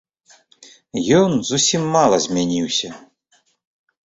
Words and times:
Ён 1.19 1.29
зусім 1.49 1.83
мала 1.97 2.17
змяніўся. 2.25 2.89